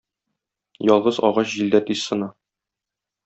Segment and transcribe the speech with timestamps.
[0.93, 2.31] Ялгыз агач җилдә тиз сына.